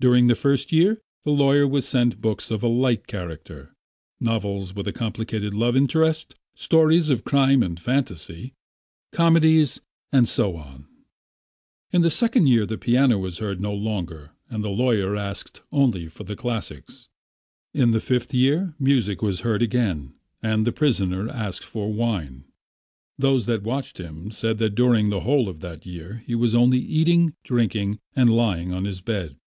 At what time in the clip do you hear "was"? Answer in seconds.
1.66-1.88, 13.18-13.38, 19.22-19.40, 26.34-26.54